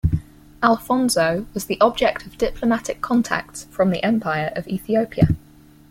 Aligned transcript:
Alfonso 0.63 1.45
was 1.53 1.65
the 1.65 1.77
object 1.79 2.25
of 2.25 2.35
diplomatic 2.39 3.01
contacts 3.01 3.65
from 3.69 3.91
the 3.91 4.03
empire 4.03 4.51
of 4.55 4.67
Ethiopia. 4.67 5.27